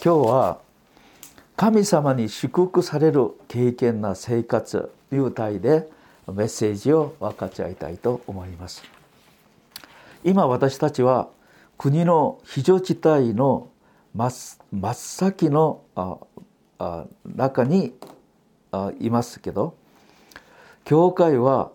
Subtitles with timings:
[0.00, 0.58] 今日は
[1.56, 5.86] 神様に祝福される経験な生活という題で
[6.26, 8.82] メッセージを分かち合いたいと思います。
[10.24, 11.28] 今私たちは
[11.76, 13.68] 国の非常事態の
[14.14, 15.82] 真っ先の
[17.26, 17.92] 中に
[18.98, 19.74] いますけど
[20.84, 21.70] 教会は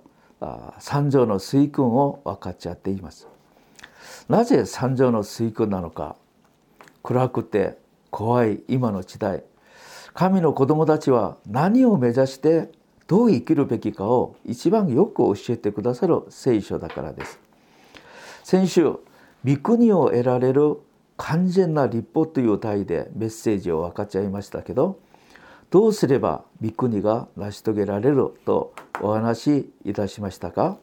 [0.79, 3.27] 三条の水訓を分かち合っています。
[4.27, 6.15] なぜ三条の水訓なのか。
[7.03, 7.77] 暗くて
[8.17, 9.43] 怖い今の時代。
[10.15, 12.71] 神の子供たちは何を目指して
[13.05, 17.39] どう生きるべきかを一番よく教えてくださる聖書だからです。
[18.43, 18.95] 先週
[19.45, 20.77] 御国を得られる
[21.15, 24.97] 完全な立法という題でメッセージを分かち合いましたけど
[25.69, 30.79] どうすれば御国が成し遂げられるとお話しいたしましたか？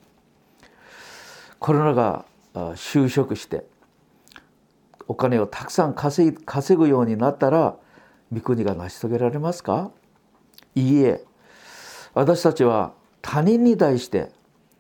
[1.59, 3.65] コロナが就職して
[5.09, 6.33] お金をたくさん稼
[6.77, 7.77] ぐようになったら
[8.33, 9.91] 御国が成し遂げられますか？
[10.75, 11.23] いいえ。
[12.15, 14.31] 私たちは他人に対して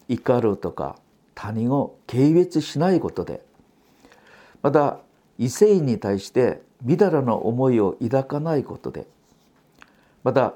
[0.09, 0.97] 怒るとか
[1.35, 3.45] 他人を軽蔑しないことで
[4.63, 4.99] また
[5.39, 9.07] 異性に対してみだらな思いを抱かないことで
[10.23, 10.55] また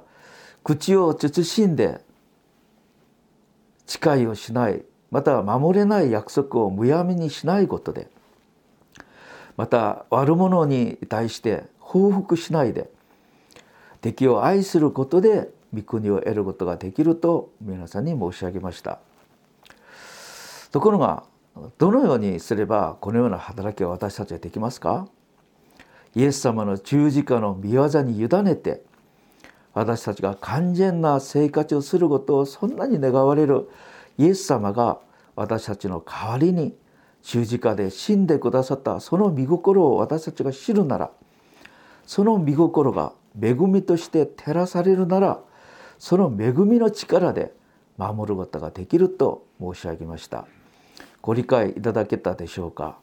[0.63, 2.01] 口を慎んで
[3.87, 8.09] 誓いをしないまたは守れない約束をむやみにしないことで
[9.59, 12.89] また悪者に対して報復しないで
[14.01, 19.01] 敵を愛することで御国を得ることができると皆さんに申し上げました。
[20.71, 21.25] ところが
[21.77, 25.09] どのようにすればこのような働きを私たちはできますか？
[26.15, 28.83] イエス様の十字架の御業に委ねて
[29.75, 33.69] 私たちが完全な生活をすることをそんなに願われる
[34.19, 35.01] イエス様が
[35.35, 36.75] 私たちの代わりに
[37.23, 41.11] 十字架で死んでくださったその御心を私たちが知るなら
[42.07, 45.41] その御心が恵みとして照らされるなら
[45.99, 47.53] その恵みの力で
[47.97, 50.47] 守ることができると申し上げました。
[51.21, 52.97] ご理解いただけたでしょうか。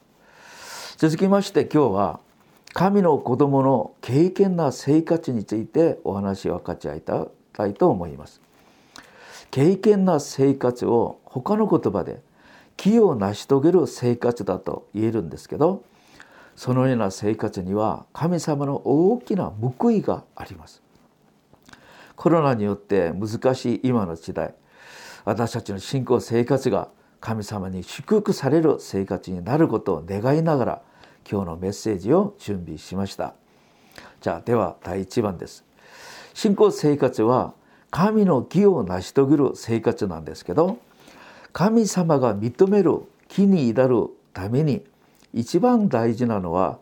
[0.96, 2.20] 続きまして今日は
[2.72, 8.40] 神の子供の経験な生活についてお話を分かち合いたいと思います。
[9.50, 12.20] 経験な生活を他の言葉で
[12.86, 15.82] 木を成し遂げる生活だと言えるんですけど
[16.54, 20.82] そのような生活には神様の大きな報いがあります。
[22.14, 24.54] コロナによって難しい今の時代
[25.24, 26.88] 私たちの信仰生活が
[27.20, 30.82] 神様に祝福される生活になることを願いながら
[31.30, 33.34] 今日のメッセージを準備しました。
[34.20, 35.64] じゃあでは第1番です。
[36.32, 37.52] 信仰生活は
[37.90, 40.78] 神の義を成し遂げる生活なんですけど
[41.56, 44.84] 神様が認める木に至るために
[45.32, 46.78] 一番大事なのは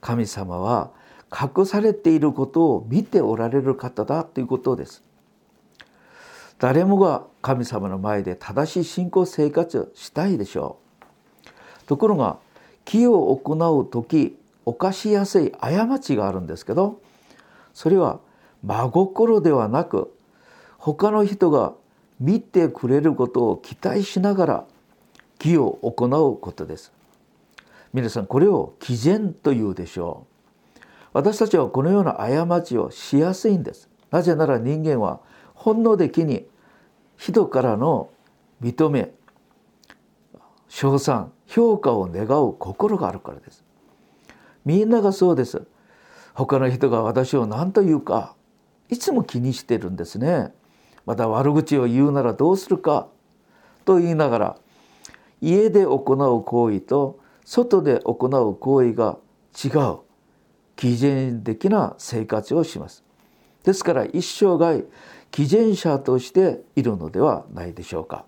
[0.00, 0.90] 神様は
[1.30, 5.02] 隠されていることを見ておられる方だということです。
[6.58, 10.78] 誰もが神様の前で正しい信仰生活したいでしょ
[11.84, 11.86] う。
[11.86, 12.38] ところが
[12.86, 17.02] 木を行う時犯しやすい過ちがあるんですけど
[17.74, 18.20] それは
[18.64, 20.10] 真心ではなく
[20.78, 21.74] 他の人が
[22.20, 24.64] 見てくれることを期待しながら
[25.38, 26.92] 義を行うことです。
[27.92, 30.26] 皆さんこれを偽善というでしょ
[30.76, 30.80] う。
[31.12, 33.88] 私たちはこのような過ちをしやすいんです。
[34.10, 35.20] なぜなら人間は
[35.54, 36.46] 本能的に
[37.16, 38.10] 人からの
[38.62, 39.12] 認め
[40.68, 43.64] 称賛評価を願う心があるからです。
[44.64, 45.62] みんながそうです。
[46.34, 48.34] 他の人が私を何と言うか
[48.90, 50.52] いつも気にしてるんですね。
[51.06, 53.08] また悪口を言うならどうするか？
[53.84, 54.56] と言いながら
[55.40, 59.16] 家で行う行為と外で行う行為が
[59.64, 59.98] 違う。
[60.76, 63.02] 偽善的な生活をします。
[63.62, 64.84] ですから一生涯
[65.32, 68.26] 偽善者としているのではないでしょうか。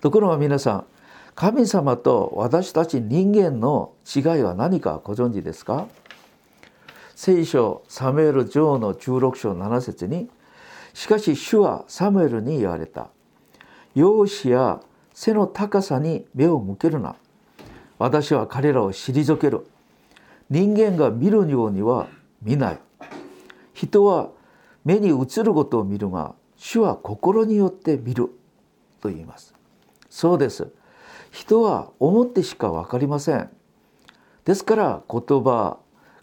[0.00, 0.86] ところが皆さん
[1.34, 5.86] 神様と私たち人間の違いは何かご存知ですか？
[7.14, 10.28] 聖書サムエル女王の16章7節に
[10.94, 13.10] しかし主はサムエルに言われた。
[13.94, 14.80] 容姿や
[15.12, 17.16] 背の高さに目を向けるな。
[17.98, 19.66] 私は彼らを退ける。
[20.50, 22.06] 人間が見るようには
[22.42, 22.78] 見ない。
[23.72, 24.30] 人は
[24.84, 28.30] 目に映ることを見るが、主は心によって見る。
[29.00, 29.54] と言います。
[30.08, 30.68] そうです。
[31.30, 33.50] 人は思ってしか分かりません。
[34.44, 35.78] ですから言葉、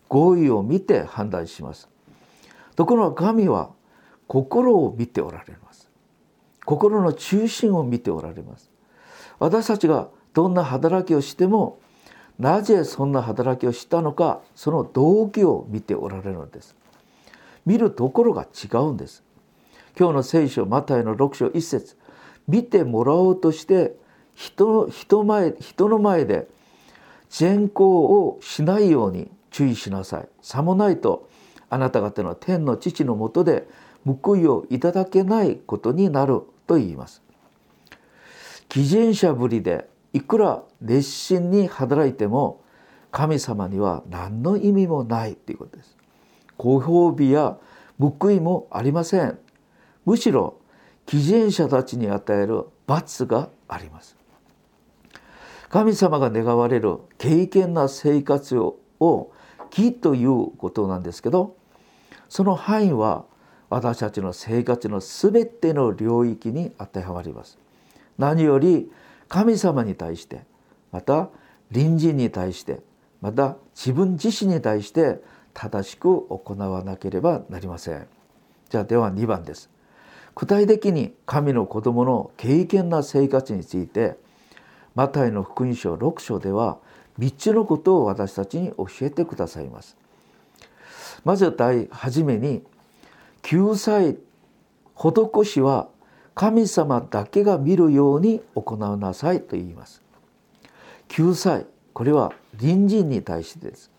[0.07, 1.89] 合意を見て判断します。
[2.75, 3.71] ところが神は
[4.31, 5.89] 心を見ておられます。
[6.63, 8.71] 心の中心を見ておられます。
[9.39, 11.79] 私たちがどんな働きをしても
[12.39, 16.77] なぜそんな働きをしたのかその動機を見ておられるのです。
[17.65, 19.21] 見るところが違うんです。
[19.99, 21.97] 今日の聖書マタイの6章1節。
[22.47, 23.97] 見てもらおうとして
[24.33, 26.47] 人人前人の前で
[27.29, 30.29] 善行をしないように注意しなさい。
[30.41, 31.27] さもないと
[31.69, 33.67] あなた方の天の父のもとで
[34.05, 37.21] 報いをいただけないことになると言います。
[38.69, 42.61] 偽善者ぶりでいくら熱心に働いても
[43.11, 45.97] 神様には何の意味もないということです。
[46.57, 47.57] ご褒美や
[47.99, 49.37] 報いもありません。
[50.05, 50.57] むしろ
[51.05, 54.15] 偽善者たちに与える罰があります。
[55.69, 58.77] 神様が願われる敬虔な生活を
[59.71, 61.55] 義ということなんですけど
[62.27, 63.25] その範囲は
[63.71, 67.57] 私たちの生活の全ての領域に当てはまります。
[68.17, 68.91] 何より
[69.29, 70.43] 神様に対して
[70.91, 71.29] また
[71.71, 72.81] 隣人に対して
[73.21, 75.21] また自分自身に対して
[75.53, 78.07] 正しく行わなければなりません。
[78.69, 79.69] じゃあでは2番です。
[80.35, 84.17] 具体的に神の子供の敬虔な生活について
[84.95, 86.77] マタイの福音書6章では
[87.19, 89.95] 3つのことを私たちに教えてくださいます。
[91.23, 92.63] まず第初めに
[93.51, 94.17] 救済
[94.95, 95.89] 施しは
[96.35, 100.01] 神様だけが見るように行うなさいと言います。
[101.09, 103.91] 救済これは隣人に対してです。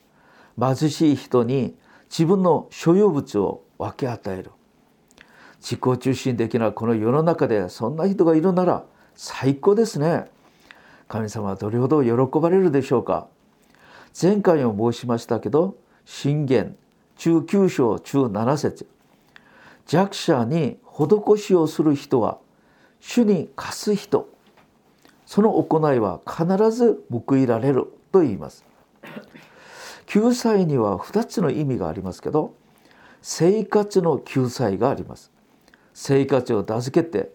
[0.58, 1.76] 貧しい人に
[2.08, 4.52] 自分の所有物を分け与える。
[5.60, 10.30] 自己中心的なこの世の中でそんな人がいるなら最高ですね。
[11.08, 13.28] 神様はどれほど喜ばれるでしょうか。
[14.18, 15.76] 前回も申しましたけど
[16.06, 16.74] 信玄
[17.18, 18.86] 中9章中7節。
[19.86, 22.38] 弱者に施しをする人は
[23.00, 24.28] 主に貸す人。
[25.26, 28.64] その行いは必ず報いられると言います。
[30.06, 32.54] 救済には2つの意味がありますけど
[33.22, 35.30] 生活の救済があります。
[35.94, 37.30] 生活を助けて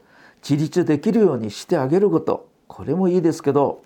[0.47, 2.47] 自立できるようにしてあげること。
[2.67, 3.81] これもいいですけど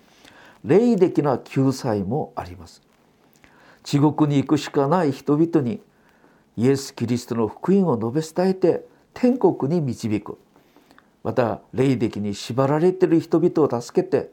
[0.65, 2.81] 霊的な救済もあります。
[3.83, 5.81] 地獄に行くしかない人々に
[6.57, 10.37] イエス・キリストの福音を述べ伝えて天国に導く。
[11.23, 14.31] また霊的に縛られている人々を助けて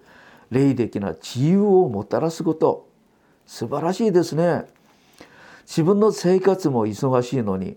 [0.50, 2.88] 霊的な自由をもたらすこと。
[3.46, 4.64] 素晴らしいですね。
[5.66, 7.76] 自分の生活も忙しいのに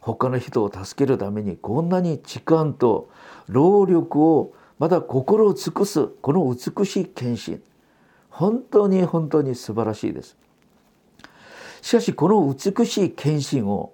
[0.00, 3.08] 他の人を助けるためにこんなに時間と
[3.46, 7.60] 労力をまた心を尽くすこの美しい献身。
[8.28, 10.36] 本当に本当に素晴らしいです。
[11.82, 13.92] しかしこの美しい献身を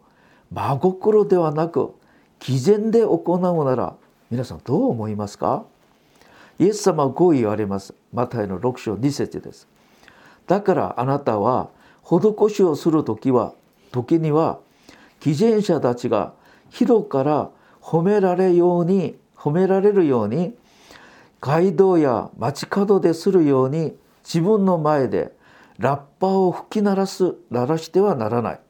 [0.52, 1.94] 真心ではなく
[2.38, 3.96] 偽善で行うなら
[4.31, 5.64] 皆さんどう思いますか？
[6.58, 7.94] イエス様はこう言われます。
[8.12, 9.67] マタイの6章2節です。
[10.46, 11.70] だからあなたは
[12.05, 13.55] 施しをする時は
[13.90, 14.58] 時には
[15.20, 16.35] 偽善者たちが
[16.70, 17.50] 人から
[17.81, 20.55] 褒められように褒められるように
[21.40, 25.32] 街道や街角でするように自分の前で
[25.78, 28.60] ラッパを吹き鳴らす鳴らしてはならない。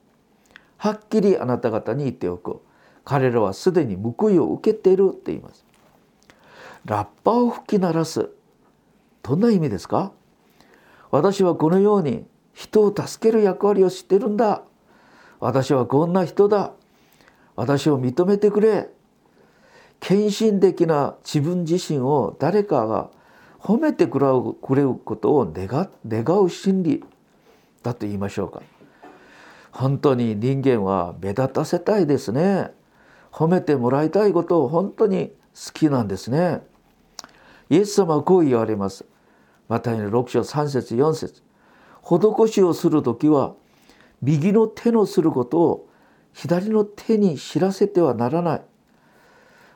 [0.76, 2.60] はっきりあなた方に言っておく
[3.04, 5.64] 彼らはすでに報いを受けているって言います。
[6.84, 8.30] ラッパを吹き鳴らす。
[9.22, 10.12] どんな意味ですか？
[11.10, 14.62] 私はこのように人を助ける役割を知ってるんだ。
[15.40, 16.72] 私はこんな人だ。
[17.56, 18.90] 私を認めてくれ。
[20.00, 23.10] 献身的な自分自身を誰かが
[23.60, 24.26] 褒めてくれ
[24.82, 27.04] ることを願願う心理
[27.82, 28.62] だと言いましょうか。
[29.72, 32.72] 本当に人間は目立たせたいですね。
[33.30, 36.62] 褒めてもらいたいことを本当に好きなんですね。
[37.70, 39.04] イエス様はこう言われます。
[39.68, 41.42] マタイの6章3節4節。
[42.02, 43.54] 施しをする時は
[44.22, 45.88] 右の手のすることを
[46.32, 48.62] 左の手に知らせてはならない。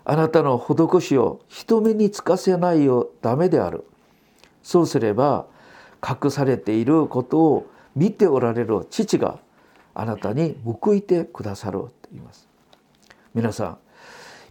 [0.05, 3.85] あなたの施しを人目につかせないよダメである。
[4.63, 5.47] そうすれば
[6.03, 9.39] 隠されていることを見ておられる父が
[9.95, 12.49] あなたに報いてくださると言います。
[13.35, 13.79] 皆さん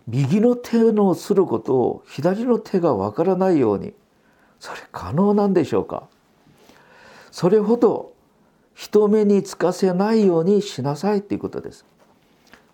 [0.08, 3.94] 右の手のすることを左の手がわからないように
[4.60, 6.08] それ可能なんでしょうか？
[7.32, 8.14] それほど
[8.74, 11.86] 人目につかせないようにしなさいということです。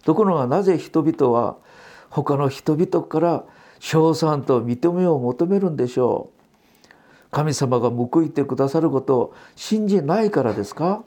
[0.03, 1.57] ところがなぜ人々は
[2.17, 3.43] 他の人々から
[3.79, 6.87] 称賛と認めを求めるんでしょう。
[7.29, 11.03] 神様が報いてくださることを信じないからですか？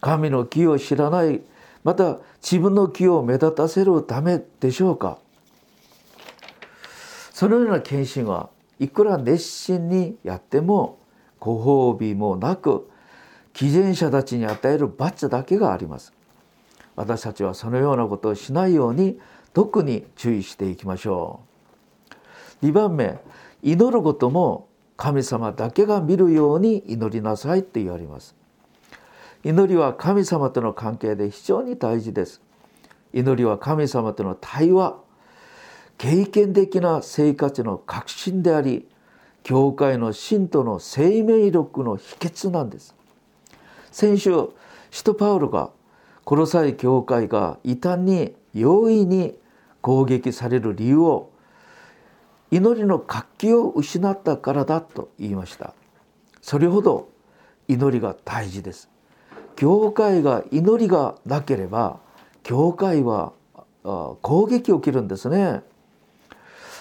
[0.00, 1.40] 神の気を知らない
[1.82, 5.18] また自分の気を目立たせるためでしょうか？
[7.32, 11.00] そのような献身はいくら熱心にやっても
[11.40, 11.60] ご
[11.92, 12.88] 褒美もなく
[13.54, 16.12] 偽善者たちに与える罰だけがあります。
[16.94, 19.18] 私たちはそのようなことをしないように
[19.52, 21.40] 特に注意していきましょ
[22.62, 22.66] う。
[22.66, 23.18] 2番目
[23.62, 28.36] 祈ることも神様だけが見るように祈りなさいって言われます。
[29.42, 32.42] 祈りは神様との関係で非常に大事です。
[33.12, 34.96] 祈りは神様との対話
[35.98, 38.86] 経験的な生活の核心であり
[39.42, 42.94] 教会の信徒の生命力の秘訣なんです。
[43.90, 44.30] 先週
[44.90, 45.70] 使徒パウロが
[46.24, 49.39] この際教会が異端に容易に
[49.82, 51.30] 攻撃される理由を
[52.50, 55.74] 祈りの活気を失ったからだと言いました。
[56.42, 57.08] それほど
[57.68, 58.90] 祈りが大事です。
[59.56, 62.00] 教会が祈りがなければ
[62.42, 63.32] 教会は
[63.82, 65.62] 攻撃を受けるんですね。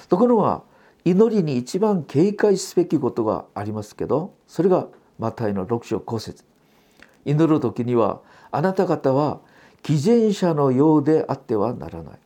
[0.08, 0.64] ところが
[1.06, 4.88] 祈りに一番警戒すべきことがありますけどそれが
[5.18, 6.44] マタイの6章5節。
[7.26, 9.40] 祈る時にはあなた方は
[9.84, 12.20] 偽善者のようであってはならない。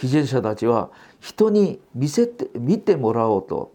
[0.00, 0.90] 偽善者たちは
[1.20, 3.74] 人に見せて見てもらおうと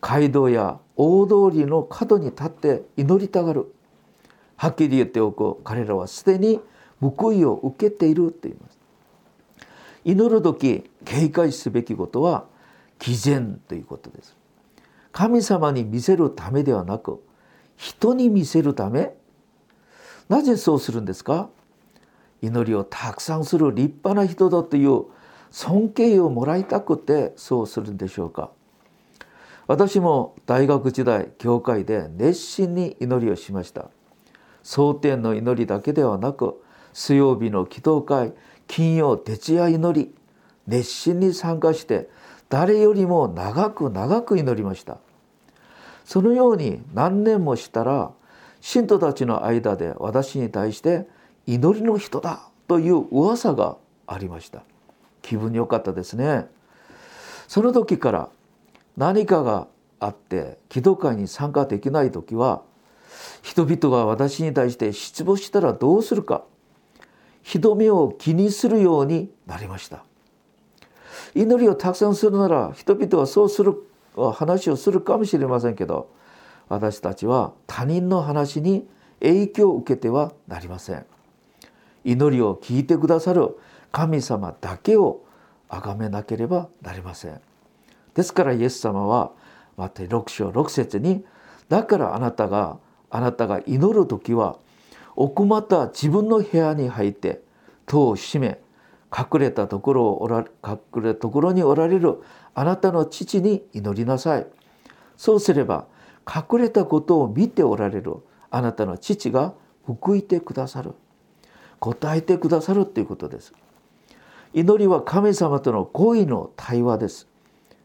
[0.00, 3.72] 街道や大通りの角に立って祈りたがる。
[4.56, 6.60] はっきり言っておく彼らはすでに
[7.00, 8.78] 報いを受けていると言います。
[10.04, 12.46] 祈る時警戒すべきことは
[12.98, 14.36] 偽善ということです。
[15.12, 17.22] 神様に見せるためではなく
[17.76, 19.14] 人に見せるため。
[20.28, 21.48] なぜそうするんですか？
[22.42, 25.04] 祈りをたくさんする立派な人だという
[25.50, 28.50] 尊敬をもらいたくてそうするんでしょうか。
[29.66, 33.90] 私も大学時代教会で熱心に祈りをしました。
[34.62, 38.32] 蒼天の祈りだけではなく水曜日の祈祷会
[38.66, 40.14] 金曜徹夜祈り
[40.66, 42.08] 熱心に参加して
[42.48, 44.98] 誰よりも長く長く祈りました。
[46.04, 48.10] そのように何年もしたら
[48.60, 51.06] 信徒たちの間で私に対して
[51.46, 53.76] 祈りの人だという噂が
[54.06, 54.64] ありました。
[55.22, 56.46] 気分良かったですね。
[57.48, 58.28] その時から
[58.96, 59.66] 何かが
[59.98, 62.62] あって祈祷会に参加できない時は
[63.42, 66.44] 人々が私に対して失望したらどうするか
[67.42, 70.04] 人目を気にするようになりました。
[71.34, 73.74] 祈りをたくさんするなら人々はそうする
[74.34, 76.10] 話をするかもしれませんけど
[76.68, 78.88] 私たちは他人の話に
[79.20, 81.06] 影響を受けてはなりません。
[82.04, 83.56] 祈りを聞いてくださる
[83.92, 85.24] 神様だけを
[85.68, 87.40] 崇めなければなりません。
[88.14, 89.32] ですからイエス様は
[89.76, 91.24] また6章6節に
[91.68, 92.78] だからあなたが
[93.10, 94.58] あなたが祈る時は
[95.16, 97.40] 奥また自分の部屋に入って
[97.86, 98.60] 戸を閉め
[99.16, 102.22] 隠れたところをおら隠れたところにおられる
[102.54, 104.46] あなたの父に祈りなさい。
[105.16, 105.86] そうすれば
[106.26, 108.16] 隠れたことを見ておられる
[108.50, 110.94] あなたの父が報いてくださる。
[111.80, 113.52] 答えてくださるということです。
[114.52, 117.28] 祈りは神様との恋の対話です。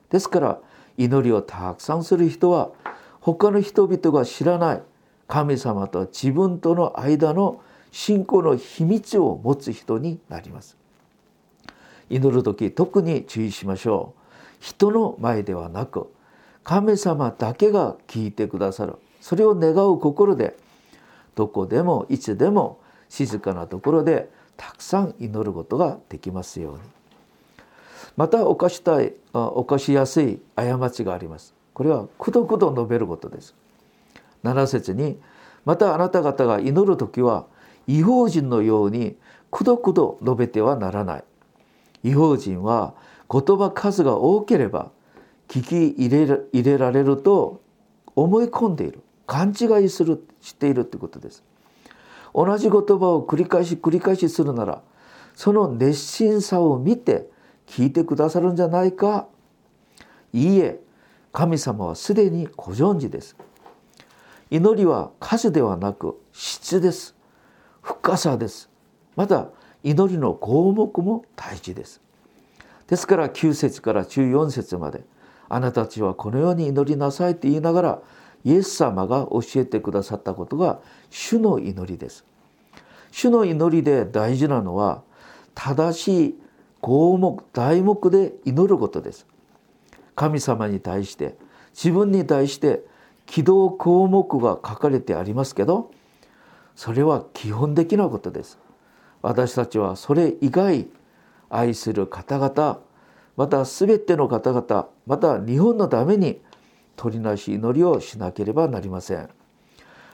[0.10, 0.60] ですから
[0.98, 2.72] 祈りをたくさんする人は
[3.20, 4.82] 他の人々が知らない
[5.28, 10.78] 神様と自分との間の信仰の秘密を持つ人になります。
[12.10, 14.22] 祈る時特に注意しましょう。
[14.60, 16.12] 人の前ではなく
[16.64, 18.96] 神様だけが聞いてくださる。
[19.22, 20.56] それを願う心で
[21.36, 22.80] どこでもいつでも
[23.10, 26.80] 静かなところでたくさん祈ることができますように。
[28.18, 31.54] また犯したい犯しやすい過ちがあります。
[31.74, 33.54] これはくどくど述べることです。
[34.44, 35.20] 7節に
[35.66, 37.46] またあなた方が祈る時は
[37.88, 39.18] 違法人のように
[39.52, 41.24] くどくど述べてはならない。
[42.04, 42.94] 違法人は
[43.30, 44.92] 言葉数が多ければ
[45.48, 47.62] 聞き入れ入れられると
[48.16, 49.02] 思い込んでいる。
[49.28, 51.44] 勘違いするしているということです。
[52.36, 54.82] 同じ言葉を繰り返し繰り返しするなら
[55.36, 57.30] その熱心さを見て
[57.66, 59.28] 聞いてくださるんじゃないか。
[60.34, 60.80] いいえ
[61.32, 63.36] 神様はすでにご存知です。
[64.52, 67.16] 祈りは数ではなく質です。
[67.82, 68.70] 深さです。
[69.16, 69.50] また
[69.84, 72.02] 祈りの項目も大事です。
[72.88, 75.04] ですから9節から14節まで
[75.50, 78.02] あなたたちはこのように祈りなさいと言いながら
[78.46, 82.24] イエス様が教えてくださったことが主の祈りです。
[83.12, 85.02] 主の祈りで大事なのは
[85.56, 86.36] 正しい
[86.80, 89.26] 項目題目で祈ることです。
[90.16, 91.36] 神様に対して
[91.74, 92.84] 自分に対して
[93.26, 95.92] 起動項目が書かれてありますけど
[96.76, 98.60] それは基本的なことです。
[99.24, 100.88] 私たちはそれ以外
[101.50, 102.80] 愛する方々
[103.38, 106.42] また全ての方々また日本のために
[106.96, 109.30] 取りなし祈りをしなければなりません。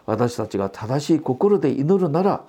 [0.06, 2.44] 私たちが正しい心で祈るなら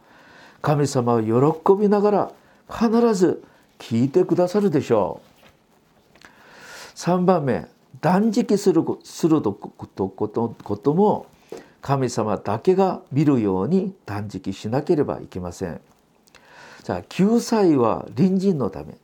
[0.63, 2.33] 神様を喜びながら
[2.71, 3.43] 必ず
[3.79, 6.27] 聞いてくださるでしょう。
[6.97, 7.67] 3番目
[8.01, 11.27] 断食するすることも
[11.81, 15.81] 神様だけが見るように断食しなければいけません。
[16.85, 18.97] じゃあ救済は隣人のため。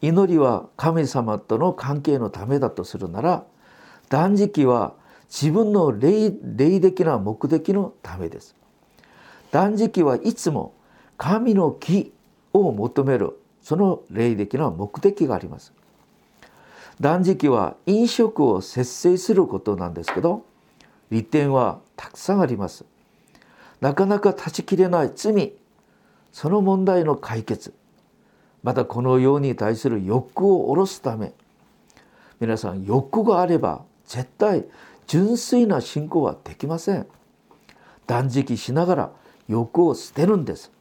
[0.00, 3.44] 祈りは神様との関係のためだとするなら
[4.08, 4.94] 断食は
[5.28, 6.30] 自分の霊
[6.80, 8.54] 的な目的のためです。
[9.50, 10.74] 断食はいつも
[11.16, 12.12] 神の義
[12.52, 15.72] を求めるその霊的な目的があります。
[17.00, 20.44] 断食は飲食を節制することなんですけど
[21.10, 22.84] 利点はたくさんあります。
[23.80, 25.52] なかなか断ち切れない罪
[26.32, 27.74] その問題の解決
[28.62, 31.32] またこの世に対する欲を下ろすため
[32.40, 34.64] 皆さん欲があれば絶対
[35.06, 37.06] 純粋な信仰はできません。
[38.06, 39.10] 断食しながら
[39.48, 40.72] 欲を捨てるんです。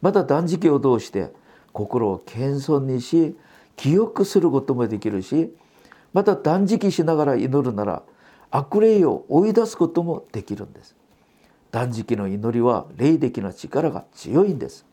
[0.00, 1.30] また断食を通して
[1.72, 3.36] 心を謙遜にし
[3.76, 5.54] 記憶することもできるし
[6.12, 8.02] また断食しながら祈るなら
[8.50, 10.96] 悪霊を追い出すこともできるんです。
[11.70, 14.84] 断食の祈りは霊的な力が強いんです。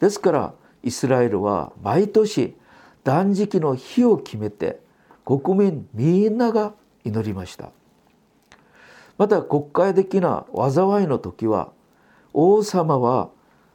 [0.00, 2.56] ですからイスラエルは毎年
[3.04, 4.80] 断食の日を決めて
[5.24, 6.74] 国民みんなが
[7.04, 7.70] 祈りました。
[9.18, 11.70] また国会的な災いの時は
[12.32, 13.30] 王様は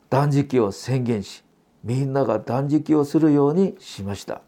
[0.10, 1.44] 断食を宣言し
[1.84, 4.42] みんなが断食をするようにしました。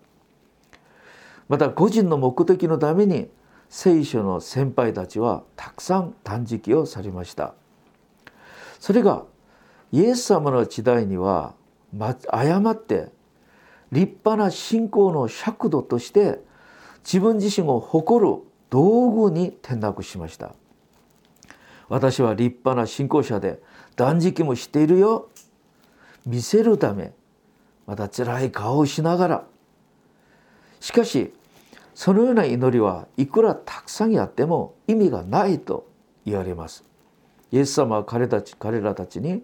[1.48, 3.29] また個人の目的のために
[3.70, 7.53] 聖書の先輩たちはたくさん断食をされました。
[8.79, 9.24] それが
[9.91, 11.53] イエス様の時代には
[12.32, 13.12] 誤って
[13.91, 16.39] 立派な信仰の尺度として
[17.03, 18.38] 自分自身を誇る
[18.70, 20.53] 道具に転落しました。
[21.88, 23.60] 私は立派な信仰者で
[23.96, 25.29] 断食もしているよ。
[26.25, 27.13] 見せるため
[27.88, 29.44] また辛い顔をしながら。
[30.80, 31.34] しかし
[31.95, 35.89] そのような祈りはいくらたくさんやっても意味がないと
[36.26, 36.84] 言われます。
[37.52, 39.43] イエス様は彼たち彼らたちに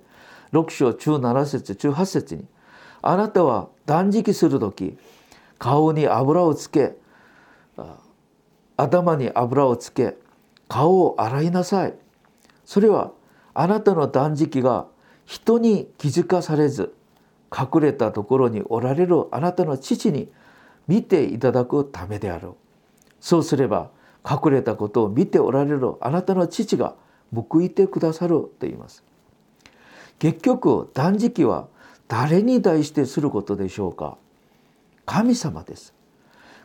[0.54, 2.46] 6章17節18節に
[3.02, 4.98] あなたは断食する時
[5.58, 6.96] 顔に油をつけ
[8.78, 10.18] 頭に油をつけ
[10.68, 11.94] 顔を洗いなさい。
[12.66, 13.12] それは
[13.54, 14.88] あなたの断食が
[15.26, 16.94] 人に気づかされず
[17.56, 20.30] 隠れたところにおられるあなたの父に
[20.88, 22.56] 見ていただくためであろう。
[23.20, 23.90] そうすれば
[24.30, 26.96] 隠れたことを見ておられるあなたの父が
[27.34, 29.04] 報いてくださると言います。
[30.20, 31.68] 結局断食は
[32.08, 34.18] 誰に対してすることでしょうか。
[35.06, 35.95] 神様です。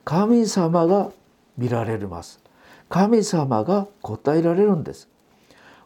[0.05, 1.11] 神様が
[1.57, 2.41] 見られます。
[2.89, 5.09] 神様が答えられるんです。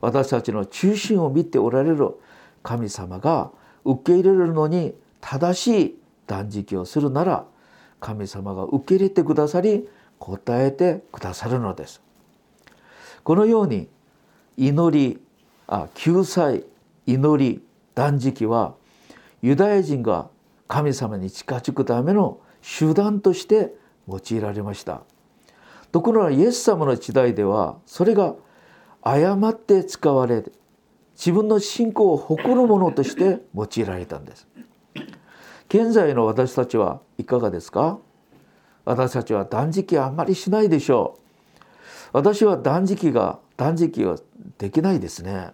[0.00, 2.14] 私たちの中心を見ておられる
[2.62, 3.50] 神様が
[3.85, 7.44] 受け入れるのに正しい断食をするなら
[8.00, 12.03] 神様が受け入れてくださり答えてくださるのです。
[13.22, 13.88] このように
[14.57, 15.20] 祈り
[15.66, 16.64] あ救済
[17.07, 17.62] 祈り
[17.94, 18.74] 断食は
[19.42, 20.29] ユダヤ人が
[20.68, 22.40] 神様に近づくための
[22.79, 23.74] 手段として
[24.08, 25.02] 用いられました。
[25.92, 28.34] ところがイエス様の時代ではそれが
[29.02, 30.44] 誤って使われ
[31.14, 34.48] 自分の信仰を誇るものとして用いられたんです。
[35.68, 37.98] 現在の私たちはいかがですか？
[38.84, 41.20] 私たちは断食あんまりしないでしょう。
[42.12, 44.18] 私は断食が断食は
[44.58, 45.52] できないですね。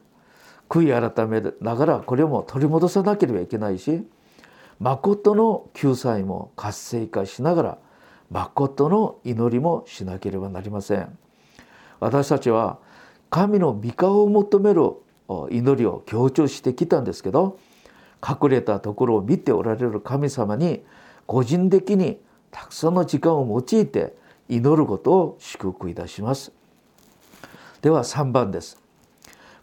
[0.68, 4.06] 悔い改めながらこれも取り戻さなければいけないし
[4.78, 7.78] 誠の救済も活性化しながら
[8.30, 11.18] 誠の祈りもしなければなりません。
[11.98, 12.78] 私たちは
[13.28, 14.92] 神の御顔を求める
[15.50, 17.58] 祈りを強調してきたんですけど
[18.26, 20.82] 隠れたところを見ておられる神様に
[21.26, 22.18] 個人的に
[22.50, 24.14] たくさんの時間を用いて
[24.48, 26.52] 祈ることを祝福いたします。
[27.82, 28.80] では3番です。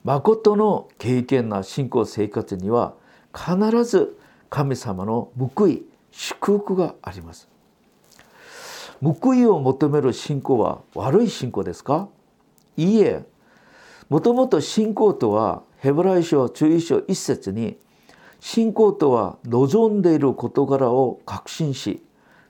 [0.04, 2.94] 誠の経験な信仰生活には
[3.36, 4.18] 必ず
[4.50, 7.50] 神様の報い祝福があります。
[9.02, 12.10] 報いを求める信仰は悪い信仰ですか？
[12.76, 13.26] いいえ。
[14.10, 17.78] もともと信仰とはヘブライ書注意書一節に
[18.40, 22.04] 信仰とは望んでいる事柄を確信し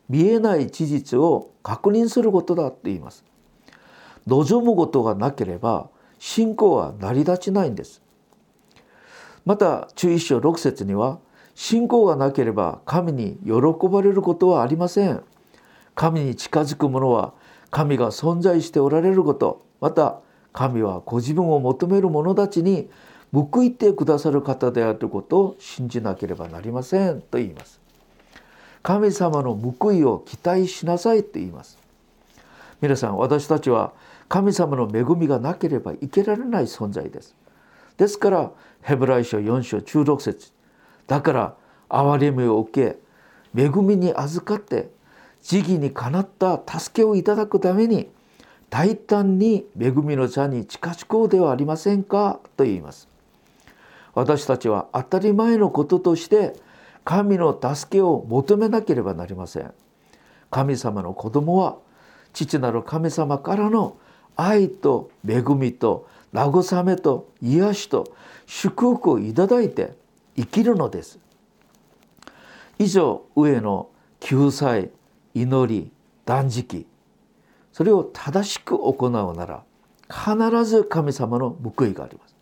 [0.08, 3.26] 見えない事実を確認することだと言います。
[4.26, 8.02] 望むことがなければ信仰は成り立ちないんです。
[9.46, 11.20] また注意書6節には
[11.56, 15.24] 信仰がなければ神に喜ばれることはありません。
[15.98, 17.34] 神に近づく者は
[17.72, 19.66] 神が存在しておられること。
[19.82, 20.20] また
[20.54, 22.88] 神はご自分を求める者たちに
[23.34, 27.22] 報いてくださる方であることを信じなければなりません。
[27.22, 27.82] と言います。
[28.84, 31.80] 神様の報いを期待しなさいと言います。
[32.80, 33.92] 皆さん私たちは
[34.30, 37.36] 神様の恵みがなければ生きられない存在です。
[37.98, 38.52] ですから
[38.84, 40.52] ヘブライ書4章16節。
[41.08, 41.56] だから
[41.90, 43.00] 憐れみを受け
[43.60, 44.96] 恵みに預かって
[45.48, 48.10] 時期にかなった助けをいただくために
[48.70, 53.08] 大胆に恵みの座に近づこうではありませんかと言います。
[54.14, 56.54] 私たちは当たり前のこととして
[57.06, 59.74] 神の助けを求めなければなりません。
[60.52, 61.78] 神様の子供は
[62.34, 63.96] 父なる神様からの
[64.36, 68.14] 愛と恵みと慰めと癒しと
[68.48, 69.94] 祝福をいただいて
[70.36, 71.20] 生きるのです。
[72.80, 73.88] 以上上の
[74.20, 74.92] 救済
[75.42, 75.92] 祈り
[76.26, 76.86] 断食。
[77.72, 79.64] それを正しく行うなら
[80.10, 82.36] 必ず神様の報いがあります。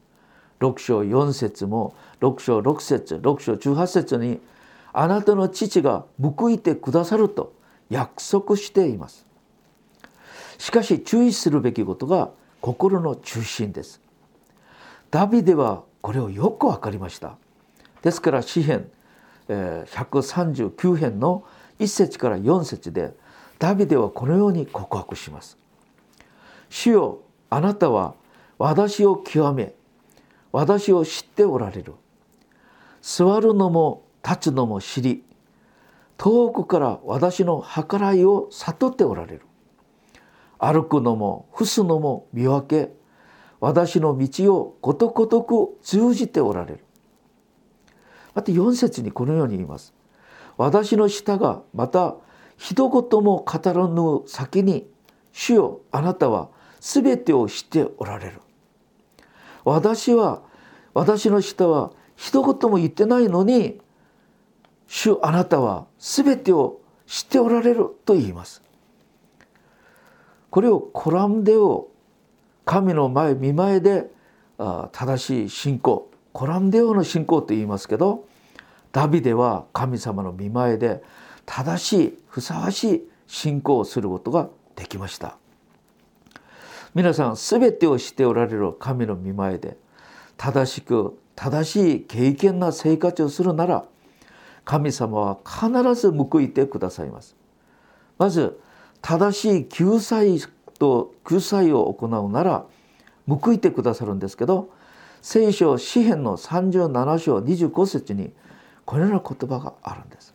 [0.61, 4.39] 6章4節も6章6節6章18節に
[4.93, 7.53] あなたの父が報いてくださると
[7.89, 9.25] 約束しています。
[10.57, 12.29] しかし注意するべきことが
[12.61, 13.99] 心の中心です。
[15.11, 17.35] ダビデはこれをよく分かりました。
[18.01, 18.89] ですから詩編
[19.47, 21.43] 139編の
[21.79, 23.13] 1節から4節で
[23.59, 25.57] ダビデはこのように告白します。
[26.69, 28.15] 主よあなたは
[28.57, 29.73] 私を極め
[30.51, 31.93] 私を知っておられる。
[33.01, 35.23] 座るのも立つのも知り
[36.17, 39.41] 遠くから私の計らいを悟っておられる。
[40.57, 42.93] 歩くのも伏すのも見分け
[43.59, 46.85] 私の道をことごとく通じておられる。
[48.33, 49.94] また4節にこのように言います。
[50.57, 52.15] 私の舌がまた
[52.57, 54.87] 一言も語らぬ先に
[55.31, 58.39] 主よあなたは全てを知っておられる。
[59.63, 60.41] 私は
[60.93, 63.81] 私の舌は一言も言ってないのに
[64.87, 68.61] 主あなたは全てを知っておられると言います。
[70.49, 71.89] これをコラムデオ
[72.63, 74.09] 神の前見前で
[74.93, 78.25] 正しい信仰コラムデオの信仰と言いますけど
[78.95, 81.03] ダビデは神様の見前で
[81.45, 85.37] 正しいふさわしい信仰をすることができました。
[86.93, 89.75] 皆さん全てを知っておられる神の見前で
[90.37, 93.83] 正しく正しい経験な生活をするなら
[94.63, 97.35] 神様は必ず報いてくださいます。
[98.17, 98.57] まず
[99.01, 100.39] 正しい救済
[100.79, 102.65] と救済を行うなら
[103.27, 104.71] 報いてくださるんですけど
[105.21, 108.31] 聖書詩編の37章25節に
[108.85, 110.33] このような言葉があるんです。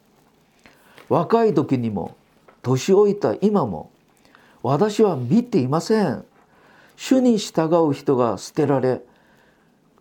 [1.09, 2.17] 若い時にも
[2.63, 3.91] 年老いた今も
[4.63, 6.25] 私は見ていません。
[6.97, 9.01] 主に従う人が捨てられ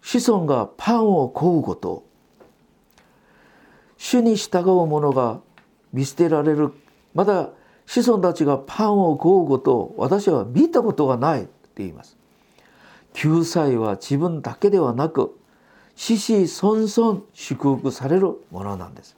[0.01, 2.03] 子孫がパンを乞うこと。
[3.97, 5.41] 主に従う者が
[5.93, 6.73] 見捨てられる。
[7.13, 7.49] まだ
[7.85, 12.17] 子孫たちがパンを乞うことを私は見たことがないって言います。
[13.13, 15.38] 救済は自分だけではなく
[15.99, 16.15] 子
[16.61, 19.17] 孫々祝福されるものなんです。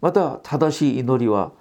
[0.00, 1.52] また正しい祈りは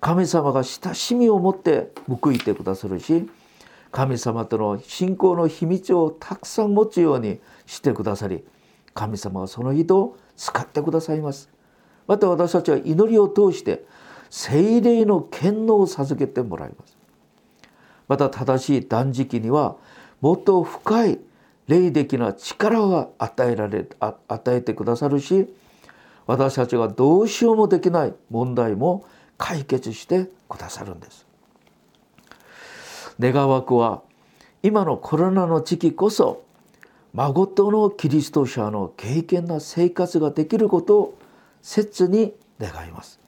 [0.00, 3.28] 神様が親しみを持って報いてくださるし
[3.92, 8.42] 神様との信仰の秘密をたくさん持つようにしてくださり
[8.92, 11.48] 神様はその人を使ってくださいます。
[12.08, 13.84] また私たちは祈りを通して
[14.30, 16.96] 精霊の権能を授けてもらいます。
[18.08, 19.76] また正しい断食には
[20.20, 21.20] もっと深い
[21.70, 25.46] 霊的な力が与えられ与えてくださるし
[26.26, 29.06] 私たちがどうしようもできない問題も
[29.38, 31.26] 解決してくださるんです。
[33.20, 34.02] 願わくは
[34.62, 36.44] 今のコロナの時期こそ
[37.14, 41.18] 孫とのキリスト者の経験な生活ができることを
[41.62, 43.20] 切に願います。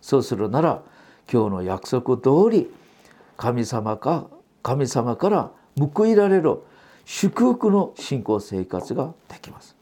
[0.00, 0.82] そうするなら
[1.30, 2.70] 今日の約束通り
[3.36, 4.28] 神様か
[4.62, 6.60] 神様から報いられる
[7.06, 9.76] 祝福の信仰生活ができます。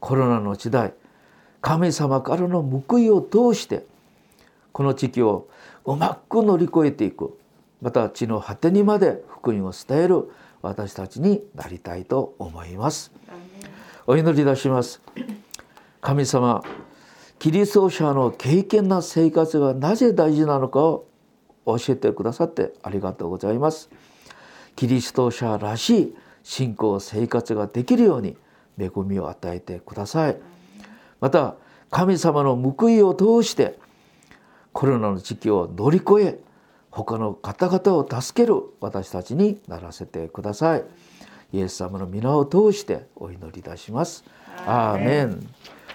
[0.00, 0.94] コロナの時代
[1.60, 3.84] 神様からの報いを通して
[4.72, 5.46] この地域を
[5.84, 7.38] うまく乗り越えていく。
[7.82, 10.30] また地の果てにまで福音を伝える
[10.62, 13.12] 私たちになりたいと思います。
[14.06, 15.02] お祈り出します。
[16.00, 16.64] 神様
[17.38, 21.06] キリスト者の敬虔な生活がなぜ大事なのかを
[21.66, 23.90] 教えてくださってありがとうございます。
[24.76, 28.36] キリスト者らしい信仰生活ができるように
[28.78, 30.36] 恵みを与えてください。
[31.20, 31.54] また
[31.90, 33.78] 神様の報いを通して
[34.72, 36.38] コロナの時期を乗り越え
[36.90, 40.84] 他の方々を助ける私たちにならせてください。
[41.52, 44.24] イエス様の皆を通してお祈りいたします。
[44.66, 45.46] アーメン。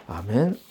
[0.08, 0.67] アーメン